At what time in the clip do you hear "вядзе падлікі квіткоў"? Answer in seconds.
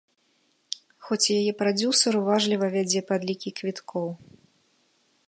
2.77-4.07